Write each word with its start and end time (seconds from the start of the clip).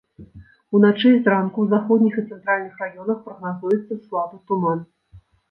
Уначы 0.77 1.07
і 1.15 1.19
зранку 1.25 1.57
ў 1.61 1.67
заходніх 1.73 2.17
і 2.21 2.23
цэнтральных 2.29 2.81
раёнах 2.85 3.21
прагназуецца 3.29 4.01
слабы 4.07 4.43
туман. 4.51 4.79